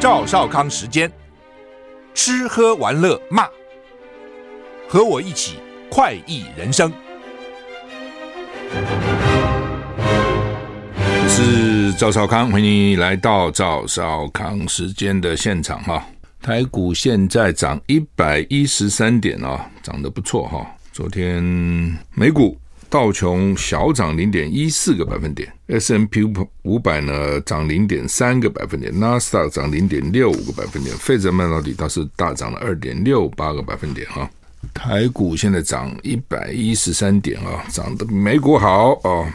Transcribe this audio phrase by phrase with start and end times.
[0.00, 1.12] 赵少康时间，
[2.14, 3.46] 吃喝玩乐骂，
[4.88, 5.58] 和我一起
[5.90, 6.90] 快意人生。
[11.04, 16.02] 我是赵少康，欢迎来到赵少康时间的现场哈。
[16.40, 20.66] 台股现在涨一百一十三点啊，涨得不错哈。
[20.92, 21.42] 昨天
[22.14, 22.59] 美股。
[22.90, 26.24] 道琼小涨零点一四个百分点，S&P
[26.64, 34.28] 五百呢涨零点三个百分点，纳斯达克涨零点六五个百分点，费城半导体倒是大涨了二点六八个百分点哈。
[34.74, 39.32] 台股现在涨一百一十三点啊，涨得美股好啊。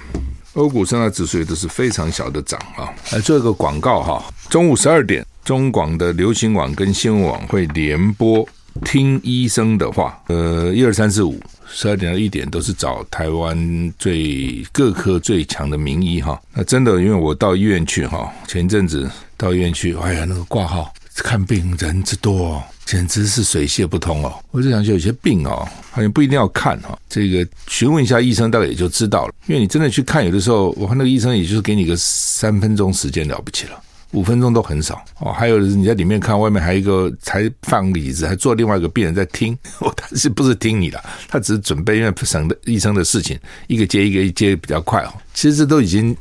[0.55, 2.94] 欧股三大指数也都是非常小的涨啊。
[3.13, 8.46] 来做一个广告哈，中午十二点，中广的流行网跟新闻网会联播。
[8.84, 16.39] 听医生的话，呃，一二三四五，十二点到一点都是找台湾最各科最强的名医哈。
[16.54, 24.34] 那真的，因为我到医院去哈，前一阵子到医院去，哎呀，那个挂号看病人之多，简直是水泄不通哦。
[24.51, 29.34] 我就想，就有些病哦，好像不一定要看哈，这个询问一下医生，大概也就知道了。
[29.48, 33.82] 因为你真的去看，有的时候我看那个医生，也就是给你个三分钟时间了不起了。
[34.16, 39.54] 五分钟都很少哦，还有你在里面看，外面还有一个才放椅子，还坐另外一个病人在听。
[39.80, 41.04] 哦，他是不是听你的？
[41.27, 45.13] 他只是准备，因为省的医生的事情，一个接一个，一接比较快哦。
[45.34, 46.16] 其实这都已经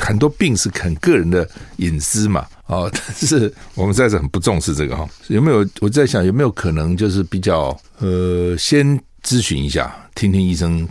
[0.00, 5.08] 很多病是很个人的隐私嘛，哦， 但是我们在这很不重视这个哈。
[5.28, 5.64] 有没有？
[5.80, 10.86] 我在想有没有可能就是比较呃，先咨询一下，听听医生。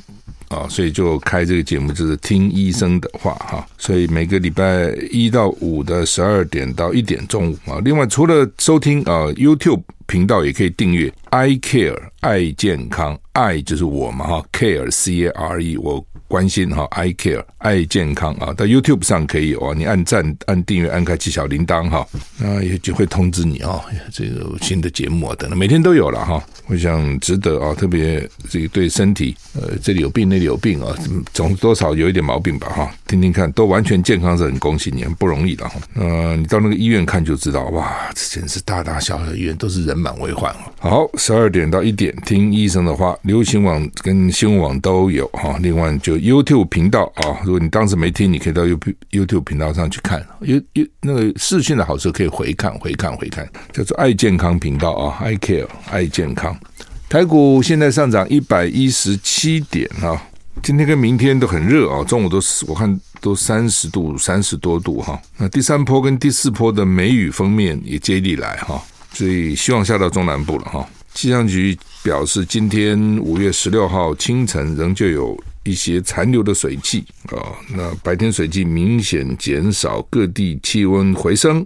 [0.50, 3.66] 啊，所以就开这个节目，就是听医生的话哈。
[3.78, 7.80] 所以每个礼拜一到五的十二点到一点中午啊。
[7.84, 16.06] 另外，除了收听啊 YouTube 频道，也可以订阅 I Care 爱健康，爱就是我嘛哈，Care C A R E 我。
[16.28, 22.06] 关心哈，I care 爱健康啊，到 YouTube 上可以哦，你按赞、按订阅、按开启小铃铛哈，
[22.38, 23.80] 那也就会通知你啊，
[24.12, 26.44] 这个新的节目啊等等，每天都有了哈。
[26.68, 30.96] 我想值得啊，特别这个对身体，呃，这里有病那里有病啊，
[31.32, 35.76] 总多少有一点毛病吧哈，听听看，都完全健康是很恭喜你，很不容易的哈。
[35.94, 40.54] 呃，你到那个医院看就知道，哇，这简直大大小小医院都是人满为患。
[40.80, 46.15] 好，十二点到一点听医生的话，流行网跟新闻网都有哈，另外就。
[46.18, 50.26] YouTube 频道啊，如果你当时没听，你可以到 YouTube YouTube 频道上去看。
[50.42, 56.58] 有有那个视讯的好处，可以回看、回看、回看，叫做爱健康频道啊，I Care 爱健康。
[57.08, 60.22] 台股现在上涨一百一十七点啊，
[60.64, 65.20] 今天跟明天都很热啊，中午都是我看都三十度、三十多度哈。
[65.38, 68.84] 那第三波跟第四波的梅雨锋面也接力来哈，
[69.14, 70.88] 所以希望下到中南部了哈。
[71.14, 75.38] 气象局表示，今天五月十六号清晨仍旧有。
[75.66, 81.66] 一些残留的水汽啊，那白天水汽明显减少，各地气温回升，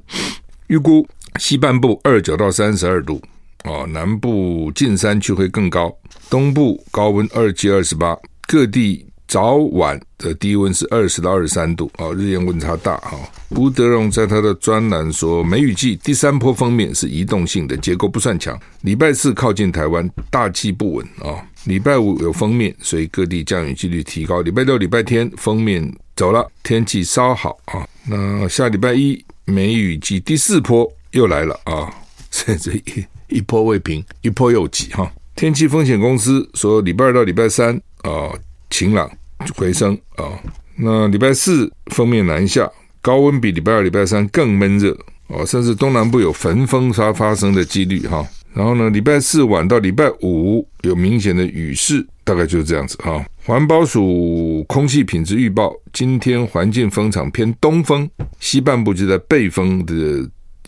[0.67, 3.21] 预估西半部二九到三十二度
[3.63, 5.95] 啊，南部近山区会更高，
[6.29, 8.17] 东部高温二七二十八，
[8.47, 9.05] 各地。
[9.29, 13.15] 早晚的低温是二十到二十三度啊，日夜温差大哈。
[13.49, 18.59] 吴德荣在他的专栏说，梅雨季第三波封面是移动性的，结构不算强。
[18.81, 21.45] 礼拜四靠近台湾，大气不稳啊。
[21.65, 24.41] 礼拜五有封面，所以各地降雨几率提高。
[24.41, 27.87] 礼拜六、礼拜天封面走了，天气稍好啊。
[28.07, 31.93] 那下礼拜一梅雨季第四波又来了啊，
[32.31, 35.11] 甚至一一波未平，一波又起哈。
[35.35, 38.33] 天气风险公司说，礼拜二到礼拜三啊
[38.71, 39.07] 晴朗。
[39.55, 40.37] 回升啊、
[40.75, 42.69] 那礼拜四锋面南下，
[43.01, 59.93] 高温比礼拜二、礼拜三更闷热哦，甚至东南部有焚风沙发生的几率哈、然后呢，礼拜四晚到礼拜五有明显的雨势，大概就是这样子哈、环保署空气品质预报，今天环境风场偏东风，西半部就在背风的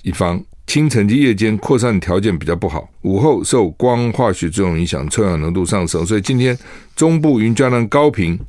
[0.03, 6.57] 一方，清晨及夜间扩散条件比较不好，午后受光化学作用影响，臭氧浓度上升，所以今天
[6.95, 8.39] 中部云嘉南高屏。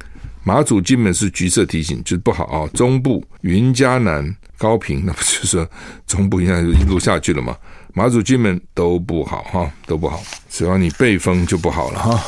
[0.44, 2.68] 马祖、金门是橘色提醒，就是不好啊。
[2.74, 5.66] 中部、云嘉南、高屏， 那不就是
[6.06, 7.56] 中部应该就一路下去了嘛？
[7.94, 10.20] 马祖、金门都不好哈，都不好。
[10.50, 12.24] 只要你背风就不好了哈。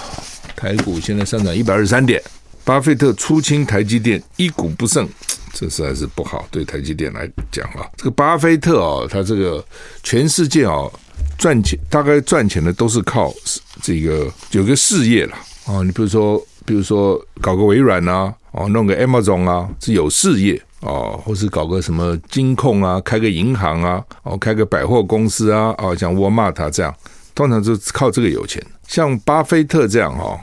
[0.54, 2.22] 台股现在上涨一百二十三点，
[2.64, 5.08] 巴菲特出清台积电，一股不剩，
[5.52, 6.46] 这实在是不好。
[6.50, 9.64] 对台积电来讲啊，这个巴菲特啊，他这个
[10.04, 10.88] 全世界啊
[11.36, 13.34] 赚钱，大概赚钱的都是靠
[13.82, 15.82] 这个有个事业了啊。
[15.82, 16.40] 你比如说。
[16.64, 26.94] 比如说搞个微软啊，哦，弄个 Amazon 啊，是有事业哦，或是搞个什么金控啊，开个银行啊，哦，开个百货公司啊，哦，像沃尔玛这样，
[27.34, 28.64] 通常就靠这个有钱。
[28.86, 30.38] 像巴菲特这样哦，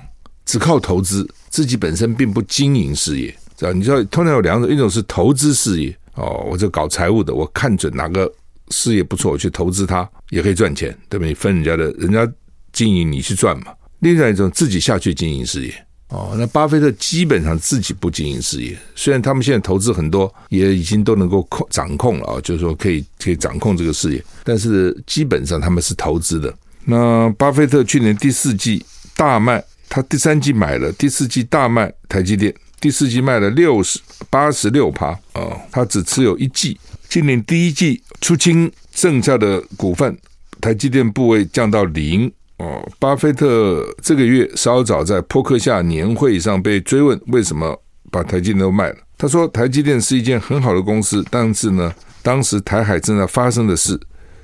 [0.45, 3.71] 只靠投资，自己本身并不经营事业，知道？
[3.71, 8.31] 你知道，通常有两种，一种是投资事业哦，我就搞财务的，我看准哪个
[8.69, 11.33] 事业不错，我去投资它也可以赚钱，对不对？
[11.35, 12.27] 分人家的，人家
[12.73, 13.73] 经营你去赚嘛。
[13.99, 15.73] 另外一种自己下去经营事业
[16.11, 26.53] 哦，那巴菲特基本上自己不经营事业，虽然他们现在投资很多，也已经都能够控掌控了啊，就是说可以可以掌控这个事业，但是基本上他们是投资的。
[26.83, 28.83] 那巴菲特去年第四季
[29.15, 33.97] 大卖，他第三季买了，第四季大卖台积电，第四季卖了六十
[34.29, 40.17] 八十六趴啊，他只持有一季，今年第一季出清剩下的股份，
[40.59, 42.29] 台积电部位降到零。
[42.61, 47.75] 哦，巴菲特这个月稍早在扑克夏年会上被追问为什么
[48.11, 51.91] 把台积电都卖了，他说台积电是一件很好的公司，但是呢，
[52.21, 53.99] 当时台海正在发生的事，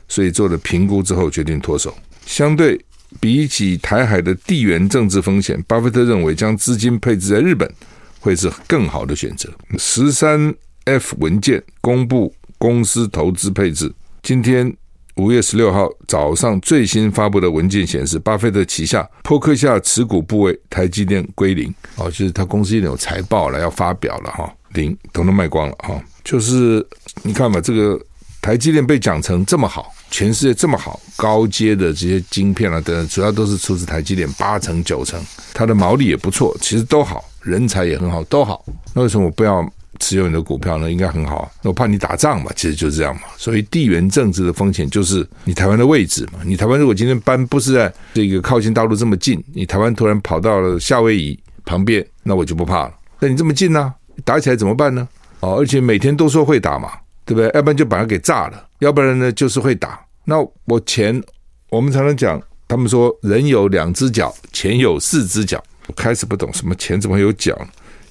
[0.07, 1.93] 所以做了评估之后决定脱手。
[2.25, 2.83] 相对
[3.19, 7.71] 比起台海的地缘政治风险，巴菲特认为将资金配置在日本
[8.19, 9.47] 会是更好的选择。
[9.77, 10.51] 十三
[10.85, 13.93] F 文件公布公司投资配置，
[14.23, 14.75] 今天。
[15.17, 25.99] 五月十六号早上最新发布的文件显示，巴菲特旗下波克夏持股部位台积电归零哦，就是他公司已经有财报了要发表了哈，零统统卖光了哈。
[26.23, 26.85] 就是
[27.23, 27.99] 你看嘛，这个
[28.41, 35.19] 台积电被讲成这么好，全世界这么好，高阶的这些晶片啊等等，主要都是出自台积电八成九成，
[35.51, 38.63] 它的毛利也不错，其实都好，人才也很好，都好。
[38.93, 39.67] 那为什么我不要？
[39.99, 41.51] 持有你的股票呢，应该很好。
[41.61, 43.21] 那我怕你打仗嘛，其实就是这样嘛。
[43.37, 46.39] 所以地缘政治的风险就是你台湾的位置嘛。
[46.43, 52.93] 你台湾如果今天搬不是在这个靠近大陆这么近，你台湾突然跑到了夏威夷旁边，那我就不怕了。
[53.19, 55.07] 那你这么近呢，打起来怎么办呢？
[55.39, 56.91] 哦，而且每天都说会打嘛，
[57.25, 57.51] 对不对？
[57.53, 59.99] 要不然就把它给炸了，要不然呢就是会打。
[60.23, 60.35] 那
[60.65, 61.21] 我钱，
[61.69, 65.63] 我们常常讲，他们说人有两只脚，钱有四只脚。
[65.87, 67.57] 我开始不懂什么钱怎么会有脚，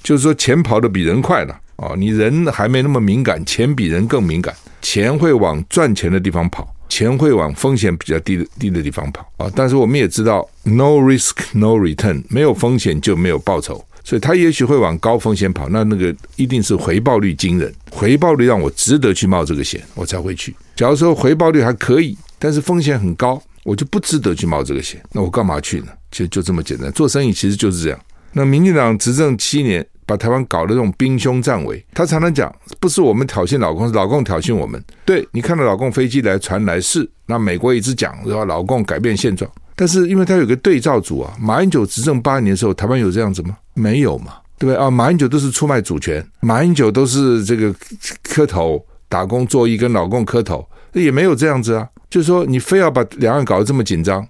[0.02, 1.60] 就是说钱跑得比人快了。
[1.76, 9.50] 哦，你人还没那么敏感，钱比人更敏感，钱会往赚钱的地方跑，钱会往风险比较低的低的地方跑啊。
[9.54, 20.56] 但是我们也知道，no risk no return，没有风险就没有报酬，所以他也许会往高风险跑，那那个一定是回报率惊人，回报率让我值得去冒这个险，我才会去。
[20.74, 25.88] 假如说回报率还可以，但是风险很高，我就不值得去冒这个险，那我干嘛去呢？
[26.10, 28.00] 其实就这么简单，做生意其实就是这样。
[28.32, 29.86] 那民进党执政七年。
[30.06, 34.82] 把台湾搞得这种兵凶战危，他常常讲，不是我们挑衅老共，是老共挑衅我们。
[35.04, 43.56] 对，你看到老共飞机来传来是，那美国一直讲说老共改变现状，但是因为他有个对照组啊，马英九执政八年的时候，台湾有这样子吗？
[43.74, 44.88] 没有嘛，对不对啊？
[44.88, 47.74] 马英九都是出卖主权，马英九都是这个
[48.22, 51.88] 磕头打工作揖跟老共磕头，也没有这样子啊。
[52.08, 54.26] 就是说，你非要把两岸搞得这么紧张。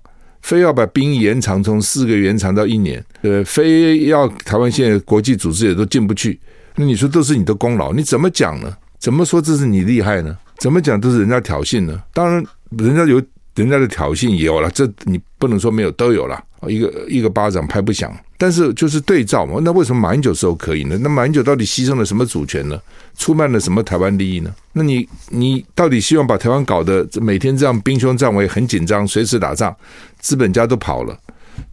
[0.47, 3.43] 非要把兵延长，从四个月延长到一年，呃？
[3.43, 6.39] 非要台湾现在国际组织也都进不去，
[6.77, 7.93] 那你说都是你的功劳？
[7.93, 8.73] 你怎么讲呢？
[9.01, 10.39] 怎么说这是你厉害呢？
[10.59, 12.01] 怎么讲都是人家挑衅呢？
[12.15, 12.45] 当然，
[12.79, 13.21] 人家有
[13.57, 16.41] 人家的挑衅也有了，这你不能说没有，都有了。
[16.69, 19.61] 一个一个巴掌拍不响，但是就是对照嘛。
[19.63, 20.99] 那为什么马英九时候可以呢？
[21.01, 22.81] 那马英九到底牺牲了什么主权呢？
[23.17, 24.55] 出卖了什么台湾利益呢？
[24.73, 29.75] 那你你到底希望把台湾搞得每天这样兵凶战危、很紧张、随时打仗，
[30.21, 31.19] 资本家都跑了？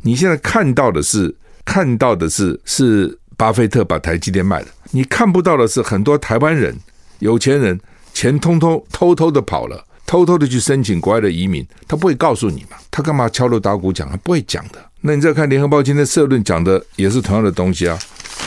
[0.02, 6.74] 你现在看到的是看到的是是巴菲特把台积电卖了，你看不到的是很多台湾人
[7.20, 7.80] 有钱人
[8.14, 9.84] 钱通通偷偷的跑了。
[10.06, 12.78] 偷偷的去申请国外的移民，他不会告诉你嘛？
[12.92, 14.10] 他干嘛敲锣打鼓讲？
[14.10, 14.80] 他不会讲的。
[15.02, 17.98] 那你再看《联合报》今天社论讲的也是同样的东西啊，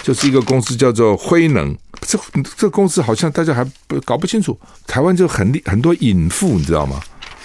[0.02, 2.18] 就是一个公司叫做辉能，这
[2.56, 4.58] 这公司好像大家还不搞不清楚。
[4.86, 7.00] 台湾就很很多隐妇，你知道吗？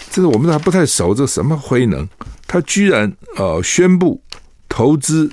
[0.10, 1.14] 这个我们还不太熟。
[1.14, 2.08] 这什么辉能？
[2.48, 4.22] 他居然呃宣布
[4.70, 5.32] 投资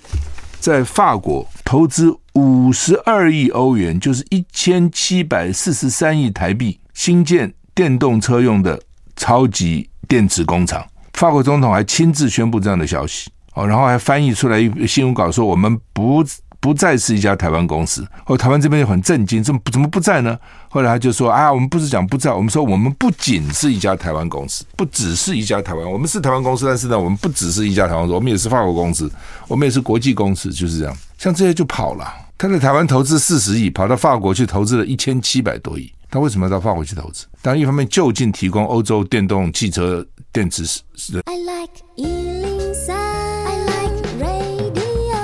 [0.61, 7.53] 在法国投资五十二亿欧元，就是一千七百四十三亿台币，新建。
[7.79, 8.77] 电动车用的
[9.15, 16.25] 超级电池工厂，法国总统还亲自宣布这样的消息哦，然后还翻译出来一新闻稿说，我们不
[16.59, 18.05] 不再是一家台湾公司。
[18.27, 20.37] 哦，台湾这边就很震惊，怎么怎么不在呢？
[20.69, 29.09] 后来他就说啊，我们不是讲不在，我们说我们不仅是一家台湾公司，不只是一家台湾，我们是台湾公司，但是呢，我们不只是一家台湾公司，我们也是法国公司，
[29.47, 30.97] 我们也是国际公司，就是这样。
[31.17, 35.93] 像这些就跑了，他在台湾投资四十亿，跑到法国去投资了一千七百多亿。
[36.11, 37.27] 他为什么要到法国去投资？
[37.43, 40.83] 当然，一方面就近提供欧洲电动汽车电池是。
[41.27, 45.19] I like 103, I like radio。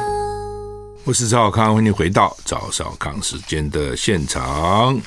[1.04, 5.00] 我是赵少康，欢迎回到赵少康时间的现场。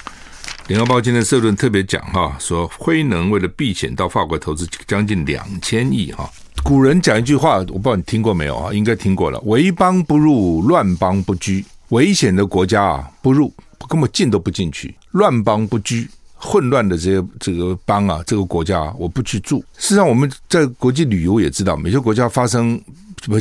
[0.66, 6.28] 联合报今天社论特别讲哈，说辉能为了避险到法国投资将近两千亿哈。
[6.64, 8.74] 古人讲一句话，我不知道你听过没有啊？
[8.74, 11.64] 应该听过了：危邦不入，乱邦不居。
[11.90, 13.54] 危险的国家啊，不入。
[13.90, 19.60] 根本进都不进去，乱邦不居混乱的这些这个邦啊，这个国家，我不去住。
[19.78, 22.80] 事实上，我们在国际旅游也知道，每些国家发生，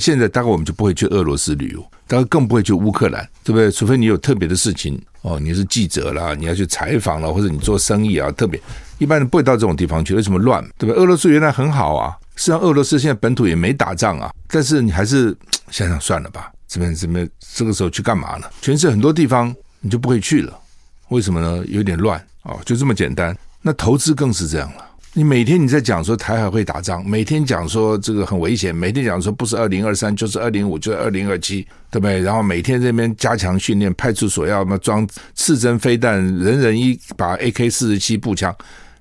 [0.01, 3.71] 现在大概我们就不会去俄罗斯旅游，当然更不会去乌克兰，对不对？
[3.71, 8.61] 除非你有特别的事情哦，你是记者啦，你要去采访了，或者你做生意啊，特别
[8.99, 10.15] 一般人不会到这种地方去。
[10.15, 10.63] 为什么乱？
[10.79, 10.95] 对不对？
[10.95, 15.37] 俄罗斯原来很好啊，实际上俄罗斯现在本土也没打仗啊，但是你还是
[15.71, 18.47] 想想算了吧，这边这边这个时候去干嘛呢？
[18.63, 19.55] 全世界很多地方
[19.87, 20.53] 你就不会去了，
[21.11, 21.65] 为什么呢？
[21.69, 22.21] 有点乱。
[22.43, 23.37] 哦，就这么简单。
[23.63, 24.85] 那投资更是这样了。
[25.13, 32.21] 你每天你在讲说台海会打仗，每天讲说这个很危险，每天讲说不是二零二三就是二零五就是二零二七，对不对？
[32.21, 38.53] 然后每天这边加强训练，派出所要么装刺针飞弹，人人一把 AK 四十七步枪。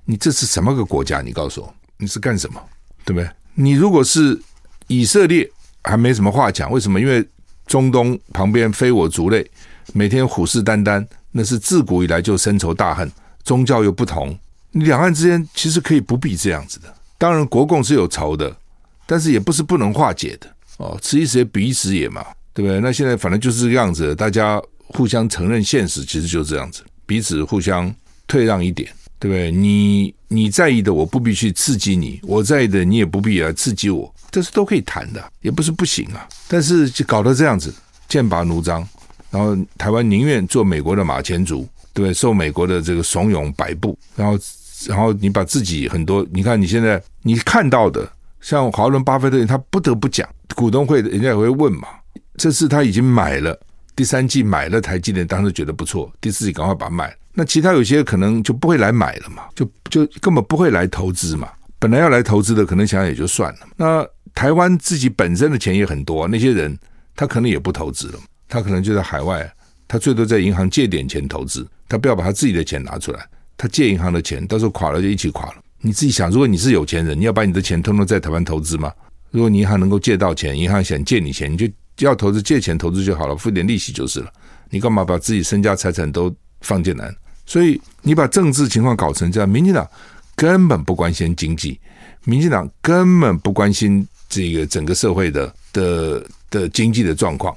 [0.04, 1.20] 你这是什么个国家？
[1.20, 2.62] 你告诉我，你是干什么？
[3.04, 3.28] 对不对？
[3.54, 4.40] 你如果是
[4.86, 5.50] 以色列，
[5.82, 6.70] 还没什么话讲。
[6.70, 7.00] 为什么？
[7.00, 7.26] 因为
[7.66, 9.44] 中东旁边非我族类，
[9.92, 13.10] 每天虎视眈眈，那是自古以来就深仇大恨。
[13.44, 14.36] 宗教又不同，
[14.72, 16.92] 两岸之间其实可以不必这样子的。
[17.16, 18.54] 当然，国共是有仇的，
[19.06, 20.98] 但是也不是不能化解的哦。
[21.00, 22.80] 此一时也彼一时也嘛，对不对？
[22.80, 27.94] 那现在反正就是这个样子，大家互相承认现实，其实就是这样子，彼此互相
[28.26, 29.50] 退让一点，对不对？
[29.52, 36.28] 你你在意的，我不必去刺激你；我在意的，你也不必来刺激我，这是都可以谈的，也不是不行啊。
[36.48, 37.72] 但是就搞得这样子，
[38.08, 38.86] 剑拔弩张，
[39.36, 41.68] 然后台湾宁愿做美国的马前卒。
[41.92, 44.38] 对，受美国的这个怂恿摆布，然后，
[44.86, 48.06] 然后你把自己很多，你看你现在你看到的，
[48.38, 51.88] 像华伦巴菲特，他不得不讲，股东会人家也会问嘛，
[52.36, 53.58] 这次他已经买了
[53.94, 63.60] 第三季买了台积电，当时觉得不错，第四季赶快把它卖，那其他有些可能就不会来买了嘛，就就根本不会来投资嘛，本来要来投资的，可能想想也就算了。
[63.74, 66.78] 那台湾自己本身的钱也很多，那些人
[67.14, 69.50] 他可能也不投资了，他可能就在海外。
[69.88, 73.24] 他最多在银行借点钱投资，他不要把他自己的钱拿出来。
[73.56, 75.54] 他借银行的钱，到时候垮了就一起垮了。
[75.80, 78.92] 你自己想，如果你是有钱人，你要把你的钱通通在台湾投资吗？
[79.30, 84.32] 如果你银行能够借到钱，银行想借你钱，你就要投资借钱投资就好了，付点利息就是了。
[84.70, 87.14] 你干嘛把自己身家财产都放进来？
[87.46, 89.88] 所以你把政治情况搞成这样，民进党
[90.34, 91.78] 根本不关心经济，
[92.24, 97.56] 民进党根本不关心这个整个社会的的的经济的状况。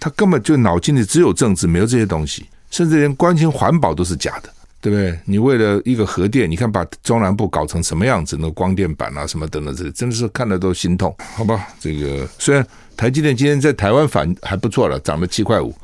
[0.00, 4.48] 他根本就脑筋里只有政治，没有这些东西，甚至连关心环保都是假的，
[4.80, 5.18] 对不对？
[5.24, 11.14] 你为了一个核电，你看把中南部搞成什么样子，那光电板啊什么等等，这真的是看了都心痛。
[11.34, 12.64] 好吧，这个虽然
[12.96, 15.74] 台积电今天在台湾反还不错了，涨了七块五，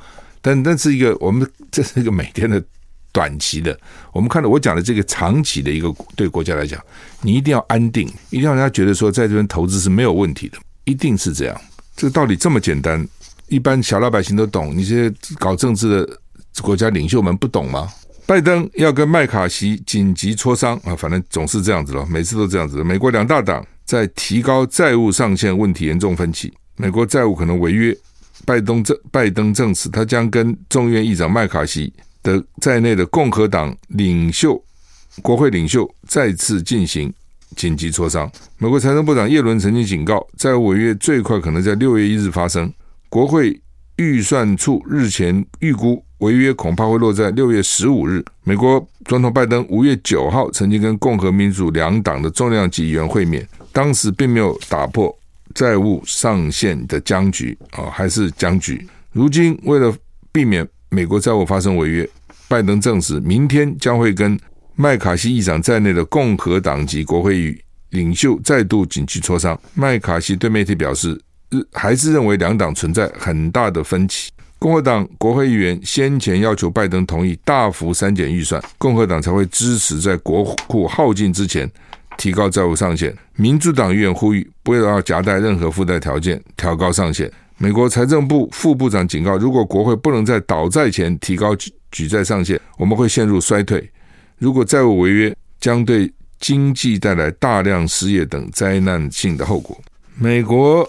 [0.41, 2.63] 但但是一个我们这是一个每天的
[3.11, 3.77] 短期的，
[4.13, 6.81] 我们看到我讲的这个长期的一个对国家来讲，
[7.21, 11.61] 你一定要安定，一定要让他觉得说在这边投资是没有问题的，一定是这样。
[11.97, 13.07] 这个道理这么简单。
[13.55, 16.21] 一般小老百姓都懂，你这些搞政治的
[16.61, 17.89] 国家领袖们不懂吗？
[18.27, 22.83] 拜登要跟麦卡锡紧急磋商啊，反正总是这样子了，每次都这样子。
[22.83, 27.97] 美国两大党在提高债务上限问题严重分歧，美国债务可能违约。
[28.45, 31.91] 拜登证拜登证实，他将跟众议院议长麦卡锡
[32.23, 34.61] 的在内的共和党领袖、
[35.23, 37.11] 国会领袖再次进行
[37.55, 38.31] 紧急磋商。
[38.59, 42.71] 美国财政部长耶伦曾经警告，债务违约最快可能在六月一日发生。
[43.15, 43.63] 国会
[43.95, 48.25] 预算处日前预估违约恐怕会落在六月十五日。
[48.43, 55.17] 美国总统拜登五月九号曾经跟共和民主两党的重量级议员会面，当时并没有打破
[55.55, 58.85] 债务上限的僵局啊，还是僵局。
[59.13, 59.95] 如今为了
[60.33, 62.11] 避免美国债务发生违约，
[62.49, 64.37] 拜登证实明天将会跟
[64.75, 69.57] 麦卡锡议长在内的共和党籍国会与领袖再度紧急磋商。
[69.73, 71.21] 麦卡锡对媒体表示。
[71.73, 74.31] 还是认为两党存在很大的分歧。
[74.59, 81.71] 共和党国会议员先前要求拜登同意大幅删减预算，共和党才会支持在国库耗尽之前
[82.17, 83.15] 提高债务上限。
[83.37, 87.31] 民主党议员呼吁不要夹带任何附带条件调高上限。
[87.59, 91.55] 美国财政部副部长警告，如果国会不能在倒债前提高
[91.91, 93.87] 举债上限，我们会陷入衰退。
[94.39, 99.79] 如果债务违约，将对经济带来大量失业等灾难性的后果。
[100.17, 100.89] 美国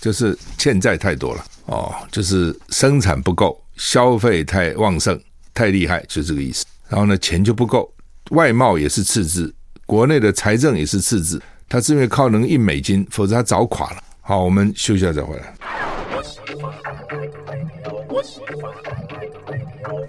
[0.00, 5.20] 就是欠债太多了哦，就是生产不够，消费太旺盛，
[5.52, 6.64] 太厉害，就这个意思。
[6.88, 7.92] 然后呢，钱就不够，
[8.30, 9.52] 外贸也是赤字，
[9.84, 14.02] 国内的财政也是赤字，他是因为靠能印美金，否则他早垮了。
[14.20, 15.54] 好，我们休息一下再回来。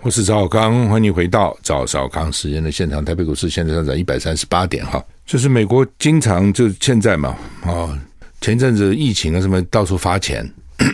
[0.04, 3.04] 我是赵少康，欢迎回到赵少康时间的现场。
[3.04, 5.04] 台北股市现在上涨一百三十八点哈。
[5.28, 8.00] 就是美国经常就欠债嘛，啊，
[8.40, 10.50] 前阵子疫情啊什么到处发钱，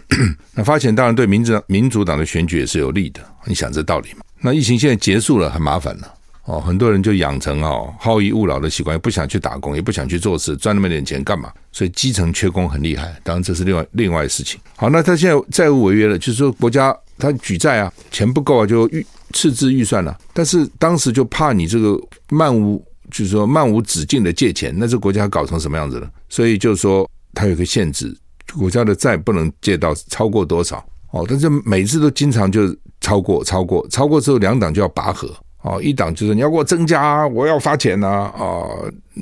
[0.56, 4.22] 那发钱当然对民主民主党的选举也是有利的，你想这道理嘛？
[4.42, 6.12] 那疫情现在结束了，很麻烦了，
[6.46, 11.52] 哦，很多人就养成哦好逸恶劳的习惯，不想去打工，也不想去做事，赚那么点钱干嘛？
[11.72, 13.16] 所以基层缺工很厉害。
[13.24, 14.60] 当然这是另外另外的事情。
[14.75, 20.18] 好，那他现在债务违约了，就是说国家他举债啊，钱不够啊，就预赤字预算了。
[20.34, 26.10] 但是当时就怕你这个漫无，就是说漫无止境的借钱，那这国家搞成什么样子了？
[26.29, 28.15] 所以就是说他有个限制，
[28.57, 31.25] 国家的债不能借到超过多少哦。
[31.27, 35.29] 但是每次都经常就超过超过超过之后，两党就要拔河。
[35.63, 38.67] 哦，一党就是你要给我增加，我要发钱呐，啊，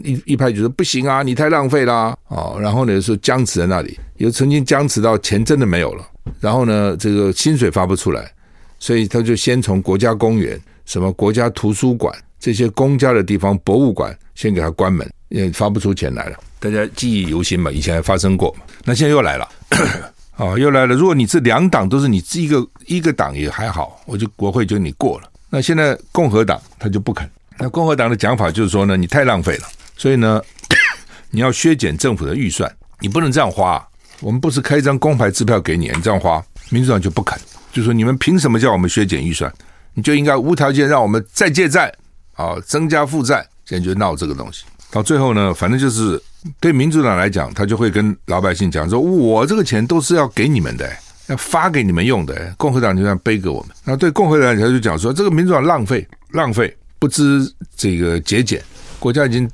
[0.03, 6.03] 一一派就说不行啊，你太浪费啦，哦，然后呢说僵持在那里，有曾经僵持到钱真的没有了，
[6.39, 8.33] 然后呢这个薪水发不出来，
[8.79, 12.11] 所以他就先从国家公园、什么国家图书馆
[12.41, 19.47] 这些公家的地方、博物馆先给他关门，也发不出钱来了，大家记忆犹新嘛，以前还发生过，那现在又来了，
[20.37, 25.29] 哦，又来了，如果你这两党都是你一个一个党也还好，我就国会就你过了。
[25.51, 27.29] 那现在共和党他就不肯。
[27.59, 30.41] 那共和党的讲法就是说呢，你太浪费了，所以呢，
[31.29, 32.69] 你要削减政府的预算，
[32.99, 33.87] 你不能这样花。
[34.19, 37.39] 我们不是开一张公牌支票给你，你这样花，民主党就不肯，
[37.71, 39.51] 就说你们凭什么叫我们削减预算？
[39.93, 41.93] 你就应该无条件让我们再借债
[42.33, 43.45] 啊，增加负债。
[43.65, 46.21] 现在就闹这个东西，到最后呢，反正就是
[46.59, 50.91] 对民主党来讲，他就会跟老百姓讲说，我这个钱都是要给你们的。
[51.27, 53.69] 要发给你们用的，共和党就这样背给我们。
[53.85, 58.61] 那对共和党他就讲说，这个民主党浪费浪费，不知这个节俭，
[58.99, 59.49] 国家已经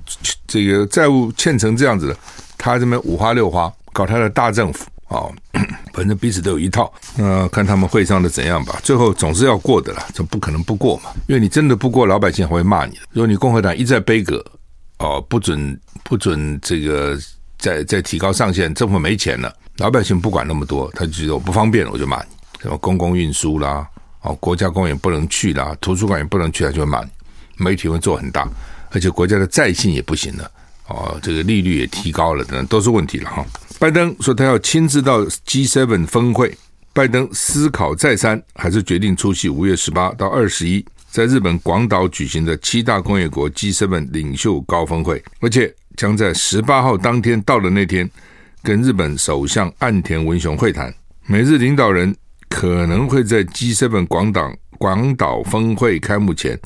[0.48, 2.18] 这个债务欠成这样子了，
[2.58, 5.34] 他这边五花六花搞他的大政府、哦，
[5.94, 6.92] 反正彼此都有一套。
[7.16, 13.02] 那看他们会商的怎样吧，最后总是要过的了，这不可能不过嘛，因为你真的不过，老百姓还会骂你的。
[13.12, 14.38] 如果你共和党一再背锅，
[15.00, 17.18] 哦，不准不准这个
[17.58, 19.54] 再再提高上限，政府没钱了。
[19.78, 22.30] 老百姓不管那么多，他就觉得我不方便，我就骂你。
[22.62, 23.88] 什么公共运输啦，
[24.22, 27.10] 哦，国家公园不能去啦，图书馆也不能去，他就会骂你。
[27.58, 28.48] 媒体会做很大，
[28.92, 30.50] 而且国家的再信也不行了，
[30.88, 33.46] 哦，这个利率也提高了，等都是问题了哈。
[33.80, 36.58] 拜登说他要亲自到 G7 峰会，
[36.94, 48.10] 拜登思考再三，还是决定出席五月十八到二十一在日本广岛举行的七大工业国 G7 领袖高峰会，而且将在十八号当天到的那天。
[48.64, 50.94] 跟日本首相岸田文雄会谈，
[51.26, 52.14] 美日领导人
[52.50, 56.60] 可能会在 G7 广岛广岛峰会开幕前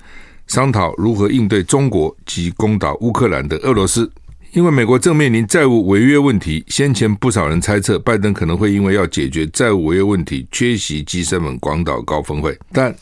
[0.52, 4.12] 商讨如何应对中国及攻打乌克兰的俄罗斯。
[4.52, 12.94] 因为美国正面临债务违约问题，先前不少人猜测拜登可能会因为要解决债务违约问题缺席 G7 广岛高峰会，但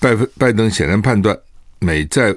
[0.00, 1.38] 拜拜登显然判断
[1.78, 2.34] 美债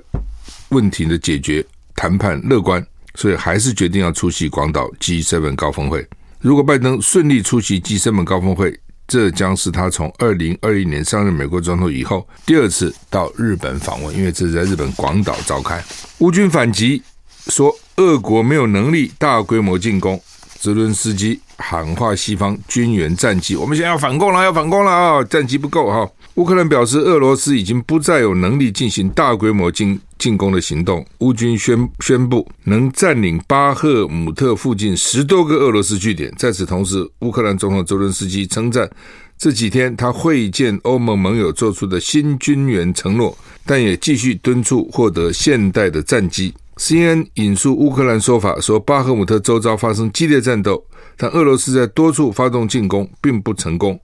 [0.70, 2.86] 问题的解决谈判乐观。
[3.16, 6.08] 所以还是决定要出席广岛 G7 高峰会。
[6.40, 8.80] 如果拜登顺利出席 G7 高峰会，
[9.12, 15.84] 这将是他从二零二一年上任美国总统以后第二次到日本访问，因为这是在日本广岛召开。
[16.20, 17.04] 乌军反击
[17.48, 20.18] 说，俄国没有能力大规模进攻。
[20.62, 25.22] 泽伦斯基喊话西方军援战机，我们现在要反攻了，要反攻了啊！
[25.26, 26.10] 战机不够哈。
[26.36, 31.06] 乌克兰表示，俄罗斯已经不再有能力进行大规模进进攻的行动。
[31.20, 36.34] 乌军宣宣布能占领巴赫姆特附近十多个俄罗斯据点。
[36.38, 38.90] 在此同时，乌克兰总统泽伦斯基称赞
[39.38, 46.54] 这几天他会见欧盟盟友做出的新军援承诺，但也继续敦促获得现代的战机。
[46.78, 50.82] CNN 引述乌克兰说法说，巴赫姆特周遭发生激烈战斗，
[51.18, 54.00] 但俄罗斯在多处发动进攻并不成功。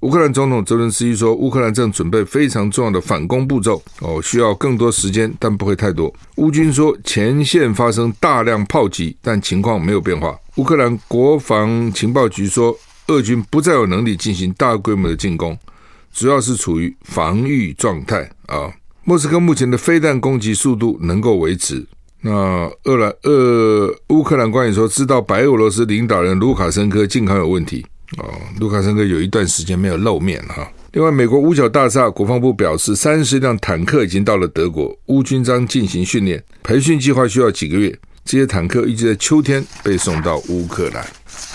[0.00, 6.12] 乌克兰总统泽伦斯基说，乌克兰正准备非常重要的反攻步骤，哦，需要更多时间，但不会太多。
[6.36, 10.38] 乌军说，前线发生大量炮击，但情况没有变化。
[10.54, 12.76] 乌克兰国防情报局说，
[13.08, 15.58] 俄军不再有能力进行大规模的进攻，
[16.12, 18.72] 主要是处于防御状态啊。
[19.02, 21.84] 莫斯科目前的飞弹攻击速度能够维持。
[22.20, 27.84] 那俄兰俄乌克兰官员说，知道白俄罗斯领导人卢卡申科健康有问题。
[28.16, 28.24] 哦，
[28.58, 30.66] 卢卡申科有一段时间没有露面哈。
[30.92, 37.96] 另外，美国五角大厦国防部表示，三十辆坦克已经到了德国，乌军将进行训练，培训计划需要几个月。
[38.24, 41.06] 这些坦克预计在秋天被送到乌克兰。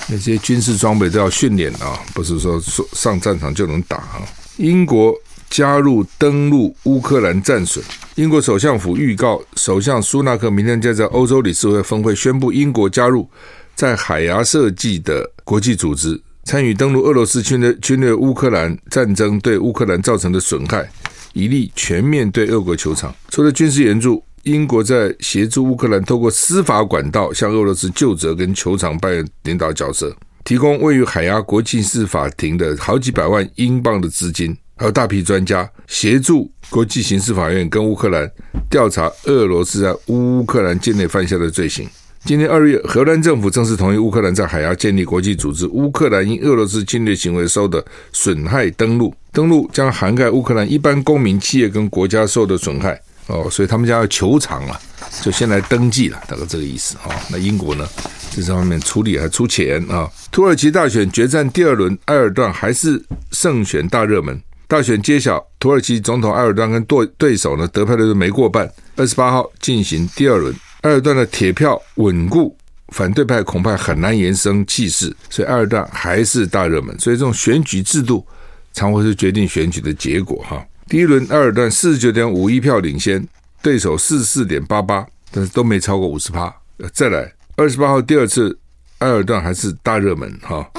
[0.07, 4.21] 那些军事装备都要训练啊，不是说说上战场就能打啊。
[4.57, 5.13] 英国
[5.49, 7.83] 加入登陆乌克兰战损。
[8.15, 13.27] 英国首相府预告，首相苏纳克明天将在欧洲理事会峰会宣布英国加入
[13.75, 16.21] 在海牙设计的国际组织。
[16.45, 20.87] 参与登陆俄罗斯侵略侵略乌克兰战争对乌克兰造成的损害，
[21.33, 23.13] 以利全面对俄国求偿。
[23.29, 34.55] 除了军事援助，英国在协助乌克兰透过司法管道向俄罗斯就责跟求偿扮演领导角色，提供位于海牙国际刑事法庭的好几百万英镑的资金。
[34.75, 38.29] 还有大批专家协助国际刑事法院跟乌克兰
[38.69, 41.87] 调查俄罗斯在乌克兰境内犯下的罪行。
[42.25, 47.83] 今年二月，荷兰政府正式同意乌克兰在海牙建立国际组织——乌克兰因俄罗斯侵略行为受的
[48.13, 49.13] 损害登录。
[49.33, 52.97] 登录将涵盖乌克兰一般公民、企业跟国家受的损害。
[53.27, 54.79] 哦，所以他们家要求偿了，
[55.21, 57.11] 就先来登记了，大概这个意思啊、哦。
[57.29, 57.85] 那英国呢，
[58.31, 64.41] 这方面处理还出钱啊、土耳其大选决战第二轮，埃尔段还是胜选大热门。
[64.65, 68.71] 大选揭晓，土耳其总统埃尔段跟对对手呢，得票率都没过半。
[68.95, 70.55] 二十八号进行第二轮。
[70.83, 72.55] 埃尔段的铁票稳固，
[72.89, 76.97] 反对派恐怕很难延伸气势，所以埃尔段还是大热门。
[76.99, 78.25] 所以这种选举制度，
[78.73, 80.65] 常会是决定选举的结果哈。
[80.89, 83.25] 第一轮埃尔段四十九点五一票领先，
[83.61, 86.53] 对手四十四点八八，但是都没超过五十趴。
[86.91, 88.59] 再来二十八号第二次，
[88.97, 90.69] 埃尔段还是大热门哈。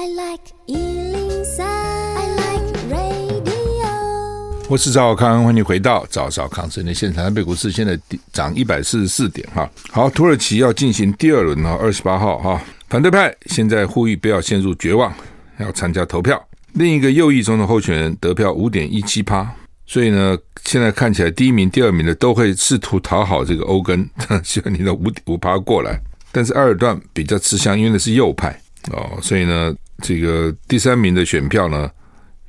[4.67, 7.23] 我是赵少康，欢迎回到赵少康时的现场。
[7.23, 7.97] 台北股市现在
[8.33, 9.69] 涨一百四十四点哈。
[9.91, 12.59] 好，土耳其要进行第二轮了，二十八号哈。
[12.89, 15.13] 反对派现在呼吁不要陷入绝望，
[15.59, 16.43] 要参加投票。
[16.73, 19.47] 另一个右翼总统候选人得票五点一七趴，
[19.85, 24.09] 所以呢，现在看起来第一名、第二名的都会试图讨好这个欧根，
[24.43, 26.01] 希望你的五五趴过来。
[26.31, 28.59] 但是埃尔段比较吃香，因为那是右派
[28.91, 31.89] 哦，所以呢，这个第三名的选票呢，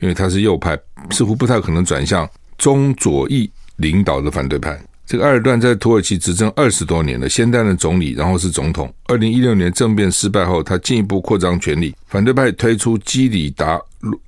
[0.01, 0.79] 因为他是右派。
[1.11, 2.29] 似乎不太可能转向
[2.59, 4.81] 中左翼领导的反对派。
[5.07, 8.93] 这个埃尔段在土耳其执政二十多年了，先担任总理，然后是总统。
[9.07, 11.95] 二零一六年政变失败后，他进一步扩张权力。
[12.09, 13.81] 反对派推出基里达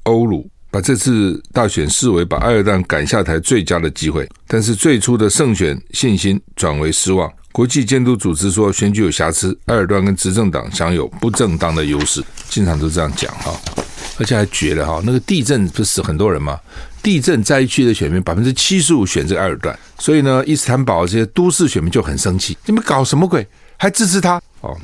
[0.04, 4.28] 欧鲁，把这次大选视为把埃尔段赶下台最佳的机会。
[4.46, 7.28] 但是最初的胜选信心转为失望。
[7.50, 13.77] 国际监督组织说选举有瑕疵，埃尔段跟执政党享有不正当的优势，经常都这样讲哈。
[14.18, 16.58] 而且还绝了哈，那个地震不是死很多人吗？
[17.02, 23.46] 地震灾区的选民百分之七十五选这个埃尔段，所以呢，伊斯坦堡这些都市选民就很生气，你们搞什么鬼？
[23.76, 24.42] 还支持他？
[24.60, 24.76] 哦，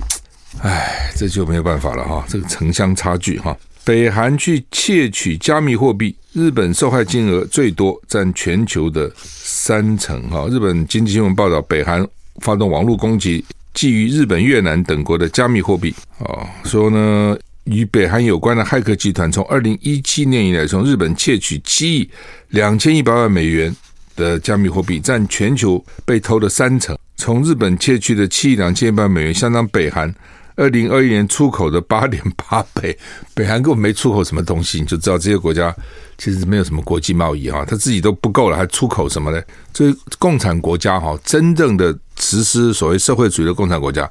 [0.62, 3.56] 哎，这就没有办法了哈，这个城乡差距哈。
[3.82, 10.46] 北韩去窃取加密货币，日本受害金额最多，占全球的三成哈。
[10.48, 12.06] 日本经济新闻报道，北韩
[12.40, 13.44] 发动网络攻击，
[13.74, 17.36] 基于日本、越南等国的加密货币啊，说呢。
[17.64, 22.10] 与北韩有关的骇客集团，从二零一七年以来，从日本窃取七亿
[22.48, 23.74] 两千一百万美元
[24.16, 26.96] 的加密货币，占全球被偷的三成。
[27.16, 30.12] 从日本窃取的七亿两千一百万美元，相当北韩
[30.56, 32.96] 二零二一年出口的八点八倍。
[33.34, 35.74] 北韩根本没出口什么东西，你就知道这些国家
[36.18, 39.40] 其实没有什么国际贸易哈，他自己都不够了，还出口什么呢？
[39.72, 44.08] 所以共产国家哈，真正的实施所谓社会主义的共产国家。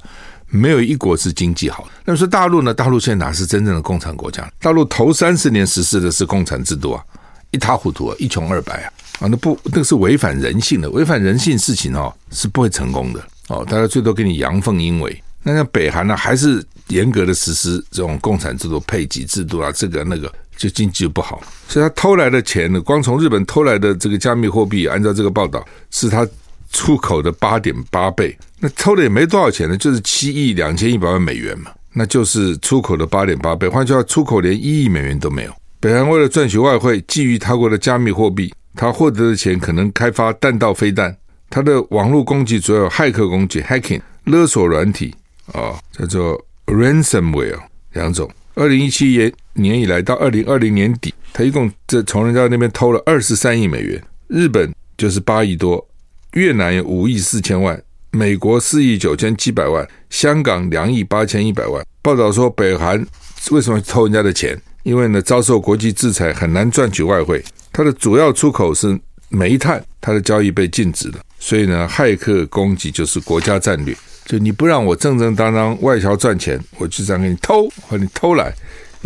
[0.56, 1.90] 没有一国是经济好。
[2.06, 2.72] 那么说大陆呢？
[2.72, 4.48] 大陆现在哪是真正的共产国家？
[4.62, 7.04] 大陆头三十年实施的是共产制度啊，
[7.50, 9.28] 一塌糊涂啊，一穷二白啊啊！
[9.28, 13.66] 那不，那个是违反人性的，违反人性事情哦，是不会成功的哦。
[13.68, 15.24] 大家最多给你阳奉阴违。
[15.42, 21.42] 那像北韩呢，还是严格的实施这种共产制度、配给制度啊，这个那个就经济就不好。
[21.68, 26.28] 所以他偷来的钱呢，光从日本偷来的这个加密货币，按照这个报道，是他。
[26.74, 33.68] 出口的八点八倍，那偷的也没多少钱呢，就是七亿两千一百万美元嘛，那就是出口的八点八倍。
[33.70, 35.56] 换句话，出口连一亿美元都没有。
[35.80, 41.16] 北韩为了赚取外汇，觊觎他国的加密货币，他获得的钱可能开发弹道飞弹。
[41.50, 45.14] 他的网络攻击主要有骇客攻击 （hacking）、勒索软体
[45.52, 47.60] 啊，叫做 ransomware
[47.94, 48.30] 两种。
[48.56, 55.86] 二零一七年年以来到二零二零年底，他一共这从人家那边偷了二十三亿美元，日本就是八亿多。
[56.34, 61.86] 越南有五亿四千万，美国四亿九千七百万，香港两亿八千一百万。
[62.02, 63.06] 报道说，北韩
[63.52, 64.60] 为什么偷人家的钱？
[64.82, 67.44] 因为呢，遭受国际制裁，很难赚取外汇。
[67.72, 71.20] 它的主要出口是煤炭，它的交易被禁止了。
[71.40, 73.96] 所以呢，骇客攻击就是国家战略。
[74.26, 78.52] 就你不让我正正当当外销赚钱，我就这样给你偷，或你偷来。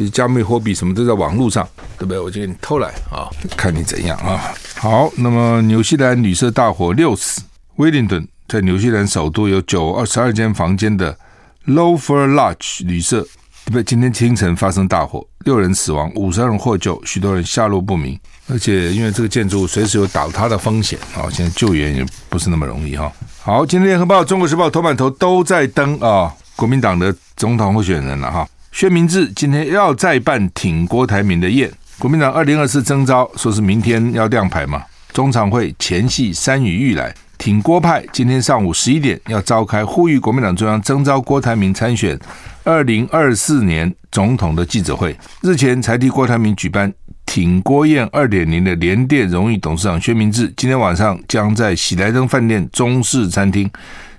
[0.10, 2.20] 加密货币什么都在网络上，对不对？
[2.20, 4.54] 我就给你偷来啊， 看你怎样啊。
[4.76, 7.42] 好，那么纽西兰旅社大火六死，
[7.78, 11.18] 威灵顿在纽西兰首都有九二十二间房间的
[11.66, 13.22] Lowther Lodge 旅社，
[13.66, 13.84] 对不对？
[13.84, 18.20] 今天清晨发生大火，六人死亡，五十二人获救，许多人下落不明。
[18.50, 23.12] 而且因为这个建筑物随时有倒塌的风险啊，现在救援也不是那么容易哈。
[23.42, 28.48] 好，今天联合报、中国时报头版头都在登啊，国民党的总统候选人了哈。
[28.78, 42.16] 薛明志今天要再办挺郭台铭的宴，国民党二零二四征召说是明天要亮牌嘛，中常会前夕山雨欲来，挺郭派今天上午十一点要召开呼吁国民党中央征召郭台铭参选
[42.64, 46.94] 二零二四年总统的记者会，日前才替郭台铭举办
[47.26, 53.68] 挺郭燕二点零的联电荣誉董事长薛明志，今天晚上将在喜来登饭店中式餐厅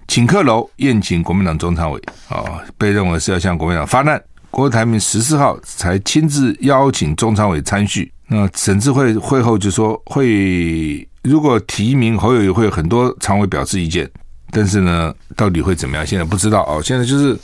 [0.08, 2.02] 请客楼宴请国民党中常委。
[2.28, 4.20] 啊，被认为是要向国民党发难。
[4.50, 14.10] 郭台铭十四号才亲自邀请中常委参叙，那沈智慧会后就说会，如果提名侯友宜，会有很多常委表示意见，
[14.50, 16.06] 但是呢，到底会怎么样？
[16.06, 16.82] 现在不知道哦。
[16.82, 17.38] 现在就是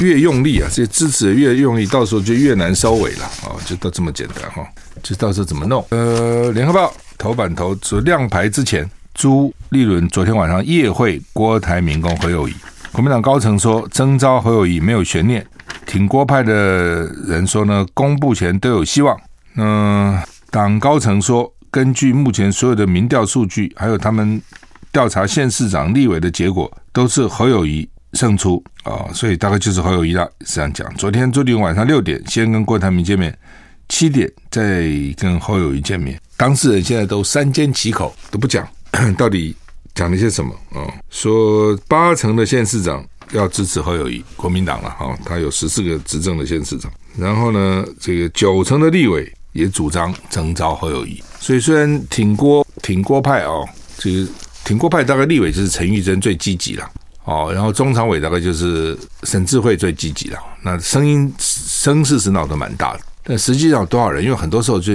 [0.00, 4.64] 越用力啊，这些支持越用力，到时候就越难收尾了哦，就都这么简单哈。
[5.02, 5.84] 就到时候怎么弄？
[5.90, 12.54] 呃，联合报头版头说亮牌之前，朱立伦昨天晚上夜会郭台铭跟侯友宜，
[12.92, 15.44] 国民党高层说征召侯友宜没有悬念。
[15.86, 19.16] 挺郭派的人说呢，公布前都有希望。
[19.56, 20.18] 嗯，
[20.50, 24.40] 党高层说，根据目前所有的民调数据，还有他们
[24.90, 30.28] 调查县市长、立委的结果，都是侯友谊胜出啊，所以大概就是侯友谊了。
[30.44, 30.92] 这样讲。
[30.96, 33.36] 昨天朱立伦晚上六点先跟郭台铭见面，
[33.88, 36.20] 七点再跟侯友谊见面。
[36.36, 38.66] 当事人现在都三缄其口，都不讲
[39.16, 39.54] 到底
[39.94, 40.82] 讲了些什么啊？
[41.10, 43.04] 说八成的县市长。
[43.32, 53.66] 要支持侯友谊，国民党了哈，他有十四个执政的县市长，然后呢，这个九成的立委也主张征召侯友谊，所以虽然挺郭挺郭派哦，
[53.98, 54.26] 这个
[54.64, 56.90] 挺郭派大概立委就是陈玉珍最积极了
[57.24, 64.22] 哦，然后中常委大概就是沈智慧最积极了，那声音声势是闹得蛮大的，但实际上多少人？
[64.22, 64.92] 因为很多时候就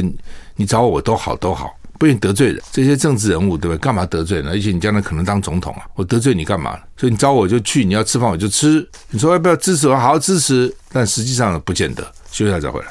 [0.56, 1.74] 你找，我都好都好。
[2.00, 3.78] 不愿意得罪人，这些政治人物对不对？
[3.78, 4.52] 干嘛得罪呢？
[4.52, 6.80] 而且你将来可能当总统啊，我得罪你干嘛？
[6.96, 8.88] 所以你招我就去，你要吃饭我就吃。
[9.10, 9.96] 你说要不要支持我？
[9.96, 12.02] 好好支持，但实际上不见得。
[12.32, 12.88] 休息一下再回来。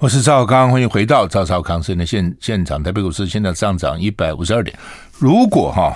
[0.00, 2.82] 我是赵少康，欢迎回到赵少康新闻的现现场。
[2.82, 4.76] 台北股市现在上涨一百五十二点。
[5.18, 5.94] 如果哈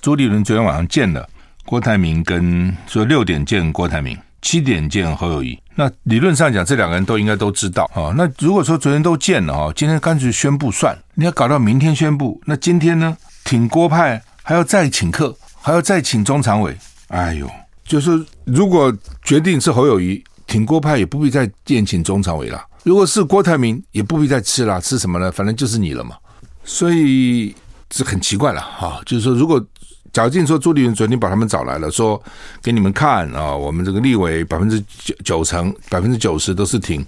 [0.00, 1.28] 朱立伦昨天晚上见了
[1.66, 4.16] 郭台铭，跟说六点见郭台铭。
[4.44, 8.12] 七点见侯友谊，那理论上讲，这两个人都应该都知道啊。
[8.14, 16.76] 那如果说昨天都见了啊，今天干脆宣布算，你要搞到明天宣布，那今天呢，挺郭派还要再请客，还要再请中常委，
[17.08, 17.50] 哎呦，
[17.84, 22.62] 就是如果决定是侯友谊，挺郭派也不必再宴请中常委了。
[22.82, 25.32] 如果是郭台铭，也不必再吃了，吃什么呢？
[25.32, 26.16] 反正就是你了嘛。
[26.64, 27.56] 所以
[27.88, 29.64] 这很奇怪了哈，就是说如果。
[30.14, 32.22] 贾静说：“朱立伦昨天把他们找来了，说
[32.62, 37.04] 给你们看啊，我们这个立委百分之九九成、百分之九十都是挺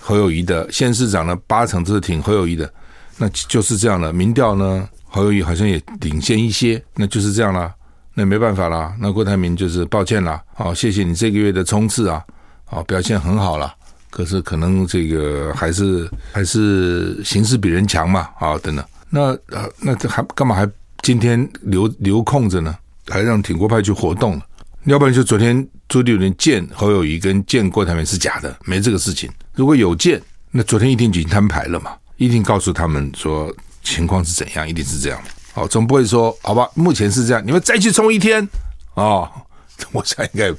[0.00, 2.72] 侯友谊的，县市长呢八成都是挺侯友谊的，
[3.18, 4.10] 那就是这样了。
[4.10, 7.70] 民调呢，侯友谊好像也领先一些，那就是这样了。
[8.14, 10.40] 那没办法了，那郭台铭就是抱歉了。
[10.54, 12.24] 好，谢谢你这个月的冲刺啊，
[12.64, 13.70] 好，表现很好了。
[14.08, 18.82] 可是可能这个还是还是形势比人强嘛，好，等等。
[19.10, 20.66] 那呃，那这还干嘛还？”
[21.06, 24.42] 今天留留空着呢，还让挺郭派去活动了，
[24.86, 29.30] 要不然就昨天朱立伦见侯友谊跟见郭台铭是假的，没这个事情。
[29.54, 35.20] 如果有见，那昨天一定已经摊牌了嘛，一定告诉他们说情况是怎样，一定是这样。
[35.54, 38.44] 哦，总不会说好吧，目前是这样，你们再去冲一天
[38.94, 39.30] 哦，
[39.92, 40.52] 我想应该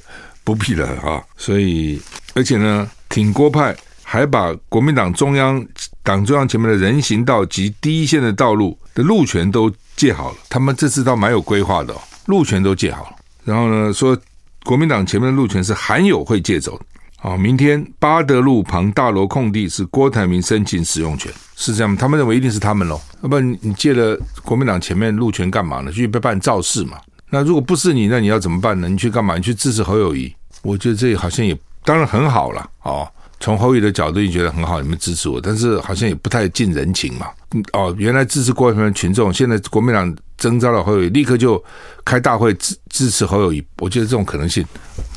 [0.44, 1.22] 不必了啊。
[1.36, 2.00] 所以，
[2.32, 5.62] 而且呢，挺郭派还把国民党中央
[6.08, 9.70] 党中央前面的人行道及第一线的道路的路权都。
[9.94, 11.92] 借好了，他们这次倒蛮有规划的，
[12.26, 13.16] 路权都借好了。
[13.44, 14.16] 然后呢，说
[14.62, 16.84] 国民党前面的路权是韩友会借走的。
[17.16, 21.96] 好，明天八德路旁大楼空地是郭台铭申请使用权，是这样吗？
[21.98, 24.16] 他们认为一定是他们喽，要不然你借了。
[24.44, 25.90] 国民党前面路权干嘛呢？
[25.90, 26.96] 去办造势嘛？
[27.28, 28.88] 那如果不是你，那你要怎么办呢？
[28.88, 29.34] 你去干嘛？
[29.34, 30.32] 你去支持侯友宜？
[30.62, 32.70] 我觉得这好像也当然很好了。
[32.84, 33.10] 哦。
[33.40, 37.28] 从侯友宜的角度，你觉得很好，你们支持我，但是好像也不太近人情嘛。
[37.72, 41.62] 哦，原来支持郭台铭群众，现在国民党征召了侯友宜，立刻就
[42.04, 44.64] 开大会支支持侯友宜，我觉得这种可能性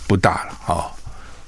[0.08, 0.86] 不大了，哦，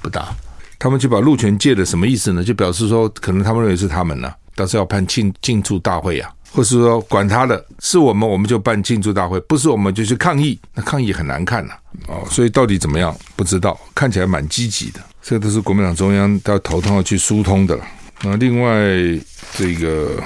[0.02, 0.34] 不大。
[0.78, 2.44] 他们就把路权借了，什么意思呢？
[2.44, 11.72] 就表示说，可能他们认为是他们呢，但是要判庆庆祝大会啊，或是说管他的，是我们我们就办庆祝大会，不是我们就去抗议，那抗议很难看呐，
[12.06, 15.00] 哦，所以到底怎么样不知道，看起来蛮积极的。
[15.20, 17.84] 这都是国民党中央要头痛要去疏通的了。
[18.22, 18.70] 那另外，
[19.54, 20.22] 这个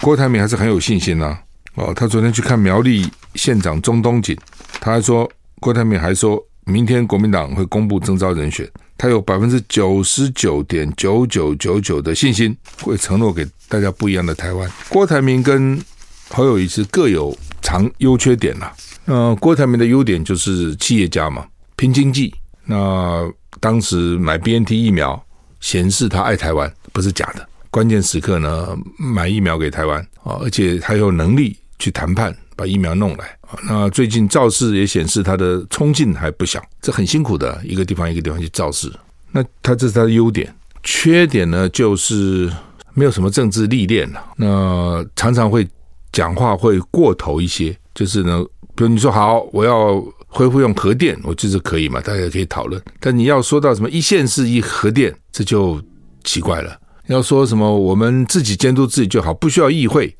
[0.00, 1.36] 郭台铭还是很有信心呐。
[1.74, 4.38] 哦，他昨天去看苗栗县长钟东锦，
[4.80, 8.64] 他还说，郭台铭还说明天国民党会公布征召人选，
[8.96, 14.70] 他有百分之九十九点九九九九的信心，会承诺给大家不一样的台湾。
[14.88, 15.80] 郭台铭跟
[16.28, 18.70] 侯友宜是各有长优缺点呐。
[19.04, 22.34] 那，郭台铭的优点就是企业家嘛，拼经济。
[22.64, 23.30] 那
[23.60, 25.22] 当时买 BNT 疫苗，
[25.60, 27.46] 显示他爱台湾，不是假的。
[27.70, 33.33] 关键时刻呢，买疫苗给台湾啊，而且他有能力去谈判，把疫苗弄来。
[33.66, 38.92] 那最近造势也显示他的冲劲还不小，这很辛苦的，一个地方一个地方去造势。
[39.30, 42.50] 那他这是他的优点，缺点呢就是
[42.94, 45.66] 没有什么政治历练了，那常常会
[46.12, 52.80] 讲话会过头一些，就是呢，比如你说好，我要恢复用核电，我就是可以嘛，大家可以讨论。
[53.00, 55.80] 但你要说到什么一线市一核电，这就
[56.22, 56.78] 奇怪了。
[57.08, 60.14] 要说什么我们自己监督自己就好，不需要议会，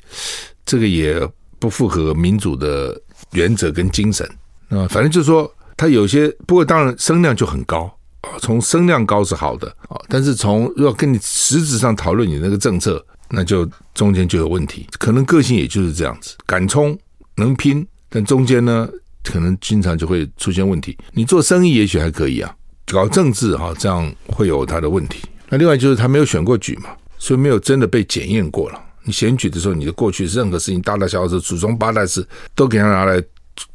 [0.67, 1.17] 这个也
[1.59, 3.01] 不符合民主的
[3.33, 4.29] 原则跟精神。
[4.69, 7.85] 啊，反正就是说，他有些，不过当然声量就很高
[8.23, 8.31] 啊。
[8.41, 14.87] 从声量高是好的啊，但是从要跟你实质上讨论你那个政策，那就中间就有问题。
[14.99, 16.99] 可能个性也就是这样子，敢冲
[17.37, 18.89] 能拼，但中间呢，
[19.23, 20.97] 可能经常就会出现问题。
[21.13, 22.55] 你做生意也许还可以啊，
[22.87, 25.21] 搞政治哈，这样会有他的问题。
[25.49, 28.81] 那另外就是他没有选过举嘛，所以没有真的被检验过了。
[29.05, 33.23] 你选举的时候，你的过去任何事情，大大小小的祖宗八代事，都给他拿来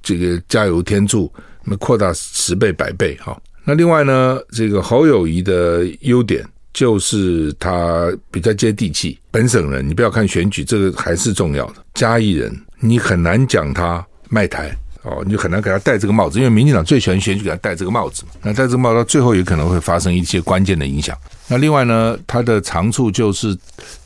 [0.01, 1.31] 这个加油添醋，
[1.63, 3.39] 那么扩大十倍百倍哈。
[3.63, 9.87] 那另外呢，这个侯友谊的优点就是他比较接地气，本省人。
[9.87, 11.75] 你不要看选举，这个还是重要的。
[11.93, 14.75] 嘉义人，你很难讲他卖台。
[15.03, 18.23] 哦，你就很难给他戴这个帽子，因为民进党最喜欢选举给他戴这个帽子。
[18.41, 21.17] 那戴这个帽子，到最后也可能会发生一些关键的影响。
[21.47, 23.57] 那另外呢，他的长处就是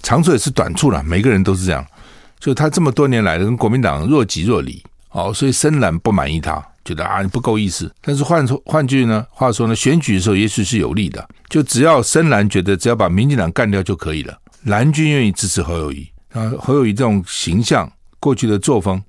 [0.04, 1.84] 长处也是短处了，每个人都是这样。
[2.40, 7.92] 就他这么多年来跟国民党若即若离，哦，所以深蓝不满意他，觉得啊你不够意思。
[8.02, 19.02] 但是换说换句呢，话说呢，选举的时候也许是有利的，就只要深蓝觉得只要把民进党干掉就可以了，蓝军愿意支持侯友谊啊，侯友谊这种形象，过去的作风。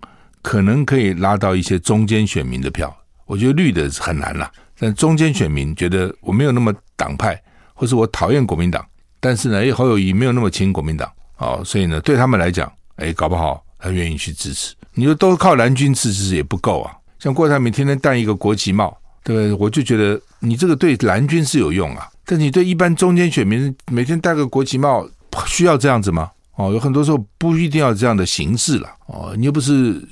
[0.45, 4.53] 可能可以拉到一些中间选民的票，我觉得绿的很难了。
[4.79, 7.41] 但中间选民觉得我没有那么党派，
[7.73, 8.85] 或是我讨厌国民党，
[9.21, 14.75] 但是呢，哎，侯友谊没有那么亲国民党，哦，所以呢，对他们来讲，哎，搞不好他愿意去支持。
[14.93, 19.53] 你说都靠蓝军支持也不够啊，像郭台铭天天戴一个国旗帽，对不对？
[19.55, 25.09] 我就觉得你这个对蓝军是有用啊，但你对一般中间选民每天戴个国旗帽，
[25.47, 26.31] 需要这样子吗？
[26.57, 30.07] 哦，有很多时候不一定要这样的形式了，哦，你又不是。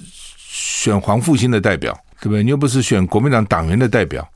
[0.54, 2.44] 选黄复兴的代表，对不对？
[2.44, 4.26] 你又不是选国民党党员的代表，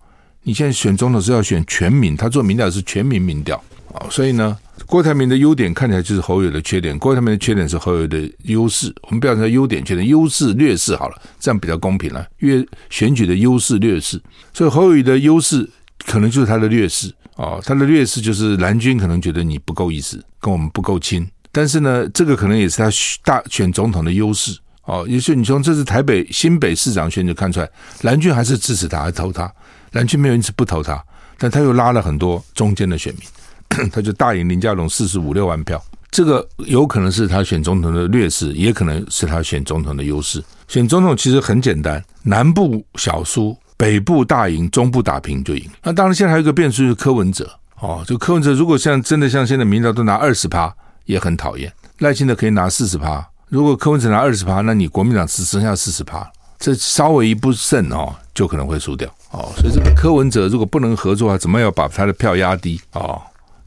[0.42, 4.06] 你现在选总统是要选全民，他做民调是全民民调啊。
[4.08, 8.90] 所以呢，郭台铭的优点看起来就是侯友的缺点，郭台铭的缺点是侯友的优势。
[9.02, 12.26] 我们不要说优点、缺点，优势、劣势好了，这样比较公平了。
[12.38, 14.18] 越选举的优势、劣势，
[14.54, 15.68] 所以侯友的优势
[16.06, 17.58] 可能就是他的劣势啊。
[17.62, 22.88] 他的劣势就是蓝军可能觉得你不够意思，跟我们不够亲，但是呢，这个可能也是他
[23.22, 24.58] 大选总统的优势。
[24.86, 27.68] 哦，也就你从这次台北新北市长选举看出来，
[28.02, 29.52] 蓝军还是支持他，还投他。
[29.92, 31.02] 蓝军没有因此不投他，
[31.38, 35.82] 但他又拉了很多中间的选民， 他就大赢林佳龙四十五六万票。
[36.10, 40.42] 这个有可能是他选总统的劣势，也可能是他选总统的优势。
[40.68, 45.68] 选总统其实很简单，南部小输，北部大赢，中部打平就赢。
[45.82, 47.50] 那当然，现在还有一个变数是柯文哲。
[47.80, 50.72] 哦，就柯文哲如果像真的像现在民调都拿二十趴，
[51.04, 51.70] 也很讨厌。
[51.98, 53.26] 赖清德可以拿四十趴。
[53.48, 56.28] 如果柯文哲拿二十趴，那你国民党只剩下四十趴，
[56.58, 59.52] 这稍微一不慎哦，就可能会输掉哦。
[59.56, 63.20] 所以这个柯文哲如果不能合作啊，怎么要把他的票压低哦？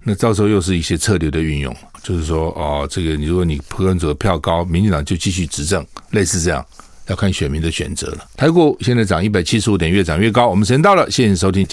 [0.03, 6.65] 那到时候又是一些策略的运用，就是说哦，这个你如果你柯文哲票高，民进党就继续执政，类似这样，
[7.07, 8.25] 要看选民的选择了。
[8.35, 10.49] 台股现在涨一百七十五点，越涨越高。
[10.49, 11.65] 我们时间到了，谢谢收听。